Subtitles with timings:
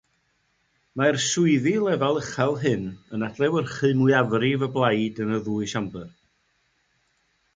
[0.99, 6.09] Mae'r swyddi lefel uchel hyn yn adlewyrchu mwyafrif y blaid yn y ddwy siambr.